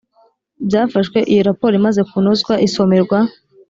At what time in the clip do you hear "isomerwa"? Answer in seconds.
2.67-3.19